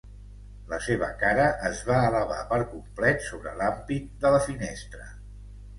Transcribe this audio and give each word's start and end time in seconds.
La 0.71 0.79
seva 0.85 1.09
cara 1.23 1.45
es 1.69 1.83
va 1.91 1.99
elevar 2.07 2.41
per 2.55 2.59
complet 2.73 3.25
sobre 3.29 3.55
l'ampit 3.61 4.13
de 4.27 4.35
la 4.39 4.43
finestra. 4.51 5.09